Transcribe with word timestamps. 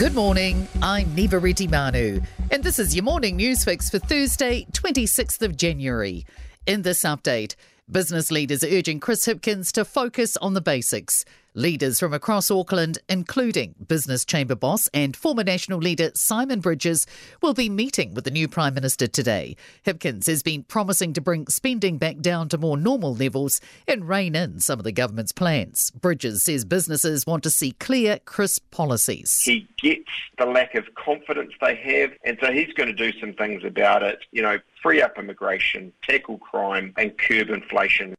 Good 0.00 0.14
morning, 0.14 0.66
I'm 0.80 1.14
Niva 1.14 1.70
Manu, 1.70 2.22
and 2.50 2.64
this 2.64 2.78
is 2.78 2.96
your 2.96 3.04
morning 3.04 3.36
news 3.36 3.64
fix 3.64 3.90
for 3.90 3.98
Thursday, 3.98 4.64
26th 4.72 5.42
of 5.42 5.58
January. 5.58 6.24
In 6.66 6.80
this 6.80 7.02
update, 7.02 7.54
business 7.90 8.30
leaders 8.30 8.64
are 8.64 8.68
urging 8.68 8.98
Chris 8.98 9.26
Hipkins 9.26 9.70
to 9.72 9.84
focus 9.84 10.38
on 10.38 10.54
the 10.54 10.62
basics. 10.62 11.26
Leaders 11.54 11.98
from 11.98 12.14
across 12.14 12.48
Auckland, 12.48 12.98
including 13.08 13.74
Business 13.88 14.24
Chamber 14.24 14.54
boss 14.54 14.88
and 14.94 15.16
former 15.16 15.42
National 15.42 15.80
leader 15.80 16.12
Simon 16.14 16.60
Bridges, 16.60 17.08
will 17.42 17.54
be 17.54 17.68
meeting 17.68 18.14
with 18.14 18.22
the 18.22 18.30
new 18.30 18.46
Prime 18.46 18.72
Minister 18.72 19.08
today. 19.08 19.56
Hipkins 19.84 20.28
has 20.28 20.44
been 20.44 20.62
promising 20.62 21.12
to 21.14 21.20
bring 21.20 21.48
spending 21.48 21.98
back 21.98 22.20
down 22.20 22.48
to 22.50 22.58
more 22.58 22.76
normal 22.76 23.16
levels 23.16 23.60
and 23.88 24.08
rein 24.08 24.36
in 24.36 24.60
some 24.60 24.78
of 24.78 24.84
the 24.84 24.92
government's 24.92 25.32
plans. 25.32 25.90
Bridges 25.90 26.44
says 26.44 26.64
businesses 26.64 27.26
want 27.26 27.42
to 27.42 27.50
see 27.50 27.72
clear, 27.72 28.20
crisp 28.20 28.70
policies. 28.70 29.42
He 29.42 29.66
gets 29.82 30.08
the 30.38 30.46
lack 30.46 30.76
of 30.76 30.84
confidence 30.94 31.52
they 31.60 31.74
have, 31.74 32.12
and 32.24 32.38
so 32.40 32.52
he's 32.52 32.72
going 32.74 32.94
to 32.94 33.10
do 33.10 33.18
some 33.18 33.32
things 33.32 33.64
about 33.64 34.04
it. 34.04 34.20
You 34.30 34.42
know, 34.42 34.58
free 34.80 35.02
up 35.02 35.18
immigration, 35.18 35.92
tackle 36.08 36.38
crime, 36.38 36.94
and 36.96 37.18
curb 37.18 37.50
inflation. 37.50 38.14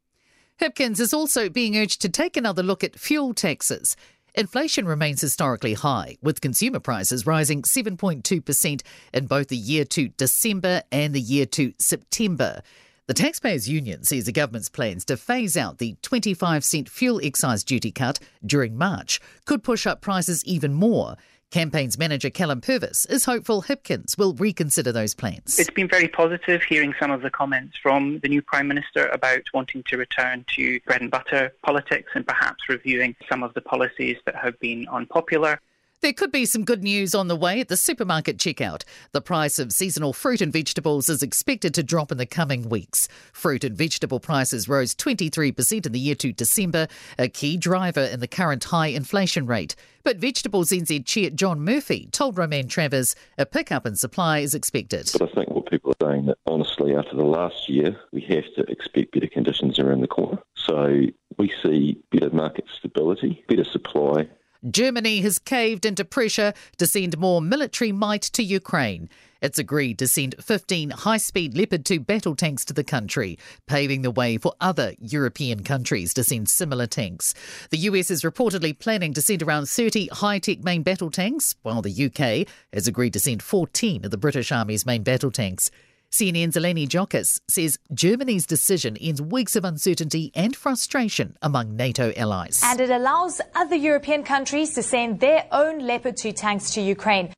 Hipkins 0.61 0.99
is 0.99 1.11
also 1.11 1.49
being 1.49 1.75
urged 1.75 2.03
to 2.03 2.09
take 2.09 2.37
another 2.37 2.61
look 2.61 2.83
at 2.83 2.99
fuel 2.99 3.33
taxes. 3.33 3.95
Inflation 4.35 4.85
remains 4.85 5.19
historically 5.19 5.73
high, 5.73 6.17
with 6.21 6.39
consumer 6.39 6.79
prices 6.79 7.25
rising 7.25 7.63
7.2% 7.63 8.83
in 9.11 9.25
both 9.25 9.47
the 9.47 9.57
year 9.57 9.85
to 9.85 10.09
December 10.09 10.83
and 10.91 11.15
the 11.15 11.19
year 11.19 11.47
to 11.47 11.73
September. 11.79 12.61
The 13.07 13.15
Taxpayers 13.15 13.67
Union 13.67 14.03
sees 14.03 14.25
the 14.25 14.31
government's 14.31 14.69
plans 14.69 15.03
to 15.05 15.17
phase 15.17 15.57
out 15.57 15.79
the 15.79 15.95
25 16.03 16.63
cent 16.63 16.87
fuel 16.87 17.19
excise 17.23 17.63
duty 17.63 17.91
cut 17.91 18.19
during 18.45 18.77
March 18.77 19.19
could 19.45 19.63
push 19.63 19.87
up 19.87 19.99
prices 19.99 20.45
even 20.45 20.75
more. 20.75 21.15
Campaigns 21.51 21.97
manager 21.97 22.29
Callum 22.29 22.61
Purves 22.61 23.05
is 23.09 23.25
hopeful 23.25 23.63
Hipkins 23.63 24.17
will 24.17 24.33
reconsider 24.35 24.93
those 24.93 25.13
plans. 25.13 25.59
It's 25.59 25.69
been 25.69 25.89
very 25.89 26.07
positive 26.07 26.63
hearing 26.63 26.93
some 26.97 27.11
of 27.11 27.21
the 27.21 27.29
comments 27.29 27.75
from 27.77 28.19
the 28.19 28.29
new 28.29 28.41
Prime 28.41 28.69
Minister 28.69 29.07
about 29.07 29.41
wanting 29.53 29.83
to 29.89 29.97
return 29.97 30.45
to 30.55 30.79
bread 30.87 31.01
and 31.01 31.11
butter 31.11 31.53
politics 31.61 32.09
and 32.15 32.25
perhaps 32.25 32.69
reviewing 32.69 33.17
some 33.27 33.43
of 33.43 33.53
the 33.53 33.59
policies 33.59 34.15
that 34.25 34.35
have 34.37 34.57
been 34.61 34.87
unpopular. 34.87 35.59
There 36.01 36.13
could 36.13 36.31
be 36.31 36.47
some 36.47 36.65
good 36.65 36.81
news 36.81 37.13
on 37.13 37.27
the 37.27 37.35
way 37.35 37.59
at 37.59 37.67
the 37.67 37.77
supermarket 37.77 38.37
checkout. 38.37 38.83
The 39.11 39.21
price 39.21 39.59
of 39.59 39.71
seasonal 39.71 40.13
fruit 40.13 40.41
and 40.41 40.51
vegetables 40.51 41.09
is 41.09 41.21
expected 41.21 41.75
to 41.75 41.83
drop 41.83 42.11
in 42.11 42.17
the 42.17 42.25
coming 42.25 42.69
weeks. 42.69 43.07
Fruit 43.33 43.63
and 43.63 43.77
vegetable 43.77 44.19
prices 44.19 44.67
rose 44.67 44.95
23% 44.95 45.85
in 45.85 45.91
the 45.91 45.99
year 45.99 46.15
to 46.15 46.33
December, 46.33 46.87
a 47.19 47.29
key 47.29 47.55
driver 47.55 48.01
in 48.01 48.19
the 48.19 48.27
current 48.27 48.63
high 48.63 48.87
inflation 48.87 49.45
rate. 49.45 49.75
But 50.03 50.17
Vegetables 50.17 50.71
NZ 50.71 51.05
chair 51.05 51.29
John 51.29 51.61
Murphy 51.61 52.07
told 52.11 52.35
Roman 52.35 52.67
Travers 52.67 53.15
a 53.37 53.45
pickup 53.45 53.85
in 53.85 53.95
supply 53.95 54.39
is 54.39 54.55
expected. 54.55 55.07
But 55.13 55.29
I 55.29 55.33
think 55.35 55.49
what 55.51 55.69
people 55.69 55.91
are 55.91 56.07
saying 56.09 56.25
that 56.25 56.39
honestly, 56.47 56.95
after 56.95 57.15
the 57.15 57.25
last 57.25 57.69
year, 57.69 57.95
we 58.11 58.21
have 58.21 58.45
to 58.55 58.63
expect 58.71 59.11
better 59.11 59.27
conditions 59.27 59.77
around 59.77 60.01
the 60.01 60.07
corner. 60.07 60.39
So 60.55 61.01
we 61.37 61.53
see 61.61 62.01
better 62.09 62.31
market 62.31 62.65
stability, 62.75 63.45
better 63.47 63.63
supply, 63.63 64.27
Germany 64.69 65.21
has 65.21 65.39
caved 65.39 65.87
into 65.87 66.05
pressure 66.05 66.53
to 66.77 66.85
send 66.85 67.17
more 67.17 67.41
military 67.41 67.91
might 67.91 68.21
to 68.21 68.43
Ukraine. 68.43 69.09
It's 69.41 69.57
agreed 69.57 69.97
to 69.97 70.07
send 70.07 70.35
15 70.39 70.91
high 70.91 71.17
speed 71.17 71.57
Leopard 71.57 71.83
2 71.83 71.99
battle 71.99 72.35
tanks 72.35 72.63
to 72.65 72.73
the 72.73 72.83
country, 72.83 73.39
paving 73.65 74.03
the 74.03 74.11
way 74.11 74.37
for 74.37 74.53
other 74.61 74.93
European 74.99 75.63
countries 75.63 76.13
to 76.13 76.23
send 76.23 76.47
similar 76.47 76.85
tanks. 76.85 77.33
The 77.71 77.79
US 77.79 78.11
is 78.11 78.21
reportedly 78.21 78.77
planning 78.77 79.15
to 79.15 79.21
send 79.21 79.41
around 79.41 79.67
30 79.67 80.09
high 80.09 80.37
tech 80.37 80.63
main 80.63 80.83
battle 80.83 81.09
tanks, 81.09 81.55
while 81.63 81.81
the 81.81 82.05
UK 82.05 82.47
has 82.71 82.87
agreed 82.87 83.13
to 83.13 83.19
send 83.19 83.41
14 83.41 84.05
of 84.05 84.11
the 84.11 84.17
British 84.17 84.51
Army's 84.51 84.85
main 84.85 85.01
battle 85.01 85.31
tanks. 85.31 85.71
CNN's 86.13 86.57
Eleni 86.57 86.89
Giokos 86.89 87.39
says 87.47 87.79
Germany's 87.93 88.45
decision 88.45 88.97
ends 88.97 89.21
weeks 89.21 89.55
of 89.55 89.63
uncertainty 89.63 90.29
and 90.35 90.53
frustration 90.53 91.37
among 91.41 91.77
NATO 91.77 92.11
allies. 92.17 92.59
And 92.65 92.81
it 92.81 92.89
allows 92.89 93.39
other 93.55 93.77
European 93.77 94.23
countries 94.23 94.73
to 94.73 94.83
send 94.83 95.21
their 95.21 95.47
own 95.53 95.79
Leopard 95.79 96.17
2 96.17 96.33
tanks 96.33 96.71
to 96.71 96.81
Ukraine. 96.81 97.31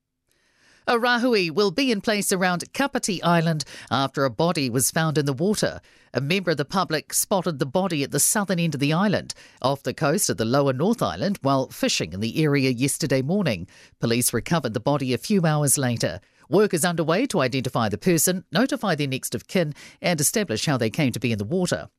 A 0.88 0.98
rahui 0.98 1.52
will 1.52 1.70
be 1.70 1.92
in 1.92 2.02
place 2.02 2.32
around 2.32 2.74
Kapiti 2.74 3.22
Island 3.22 3.64
after 3.92 4.26
a 4.26 4.32
body 4.32 4.72
was 4.72 4.90
found 4.90 5.20
in 5.20 5.28
the 5.28 5.34
water. 5.34 5.80
A 6.12 6.20
member 6.20 6.52
of 6.52 6.58
the 6.58 6.66
public 6.66 7.14
spotted 7.14 7.60
the 7.60 7.68
body 7.68 8.04
at 8.04 8.10
the 8.10 8.20
southern 8.20 8.60
end 8.60 8.74
of 8.74 8.80
the 8.80 8.92
island, 8.92 9.36
off 9.62 9.84
the 9.84 9.94
coast 9.94 10.32
of 10.32 10.38
the 10.38 10.46
lower 10.46 10.74
North 10.74 11.02
Island, 11.02 11.38
while 11.44 11.70
fishing 11.70 12.12
in 12.12 12.22
the 12.22 12.44
area 12.44 12.72
yesterday 12.72 13.22
morning. 13.22 13.68
Police 14.00 14.34
recovered 14.34 14.74
the 14.74 14.80
body 14.80 15.14
a 15.14 15.18
few 15.20 15.46
hours 15.46 15.78
later. 15.78 16.20
Work 16.54 16.76
is 16.76 16.86
underway 16.86 17.26
to 17.26 17.42
identify 17.42 17.90
the 17.90 17.98
person, 17.98 18.44
notify 18.52 18.94
their 18.94 19.08
next 19.08 19.34
of 19.34 19.48
kin, 19.48 19.74
and 20.04 20.22
establish 20.22 20.68
how 20.68 20.78
they 20.78 20.92
came 20.92 21.12
to 21.14 21.20
be 21.20 21.32
in 21.32 21.40
the 21.40 21.44
water. 21.44 21.90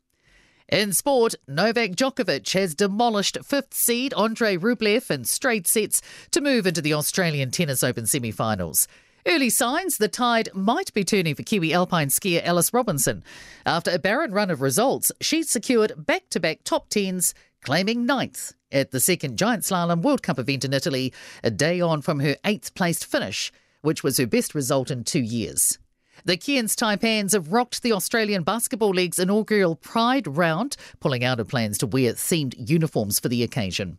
In 0.69 0.93
sport, 0.93 1.35
Novak 1.49 1.97
Djokovic 1.97 2.53
has 2.53 2.77
demolished 2.77 3.37
fifth 3.45 3.75
seed 3.75 4.15
Andre 4.15 4.57
Rublev 4.57 5.11
in 5.11 5.25
straight 5.25 5.67
sets 5.67 6.01
to 6.31 6.41
move 6.41 6.69
into 6.69 6.81
the 6.81 6.95
Australian 6.95 7.51
Tennis 7.51 7.83
Open 7.83 8.07
semi 8.07 8.31
finals. 8.31 8.87
Early 9.27 9.51
signs 9.51 9.97
the 9.97 10.07
tide 10.07 10.51
might 10.55 10.95
be 10.95 11.03
turning 11.03 11.35
for 11.35 11.43
Kiwi 11.43 11.75
alpine 11.75 12.09
skier 12.09 12.45
Alice 12.45 12.73
Robinson. 12.73 13.25
After 13.67 13.91
a 13.91 13.99
barren 13.99 14.31
run 14.31 14.51
of 14.51 14.61
results, 14.61 15.11
she 15.21 15.43
secured 15.43 16.07
back 16.07 16.29
to 16.31 16.39
back 16.39 16.61
top 16.63 16.91
tens, 16.91 17.35
claiming 17.61 18.07
ninth 18.07 18.53
at 18.71 18.93
the 18.93 19.01
second 19.01 19.37
Giant 19.37 19.65
Slalom 19.65 20.03
World 20.03 20.23
Cup 20.23 20.39
event 20.39 20.65
in 20.65 20.73
Italy, 20.73 21.13
a 21.43 21.51
day 21.51 21.81
on 21.81 22.03
from 22.03 22.21
her 22.21 22.37
eighth 22.45 22.77
placed 22.77 23.05
finish 23.05 23.51
which 23.85 24.03
was 24.03 24.17
her 24.17 24.27
best 24.27 24.55
result 24.55 24.91
in 24.91 25.05
two 25.05 25.21
years. 25.21 25.79
The 26.25 26.37
Cairns 26.37 26.75
Taipans 26.75 27.33
have 27.33 27.53
rocked 27.53 27.83
the 27.83 27.93
Australian 27.93 28.43
Basketball 28.45 28.91
League's 28.91 29.19
inaugural 29.19 29.77
Pride 29.77 30.27
round, 30.27 30.77
pulling 31.01 31.23
out 31.23 31.39
of 31.39 31.49
plans 31.49 31.77
to 31.79 31.87
wear 31.87 32.13
themed 32.13 32.55
uniforms 32.57 33.21
for 33.21 33.29
the 33.29 33.43
occasion. 33.43 33.99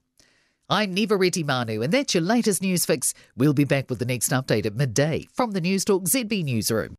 I'm 0.68 0.96
Niva 0.96 1.46
Manu, 1.46 1.84
and 1.84 1.94
that's 1.94 2.16
your 2.16 2.24
latest 2.24 2.64
news 2.64 2.86
fix. 2.86 3.14
We'll 3.38 3.54
be 3.54 3.66
back 3.66 3.90
with 3.90 4.00
the 4.00 4.06
next 4.06 4.30
update 4.30 4.66
at 4.66 4.76
midday 4.76 5.28
from 5.32 5.52
the 5.52 5.62
Newstalk 5.62 6.10
ZB 6.10 6.44
Newsroom. 6.44 6.96